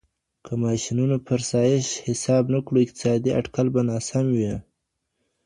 [0.45, 4.53] که د ماشينونو فرسايش حساب نه کړو اقتصادي اټکل به ناسم وي.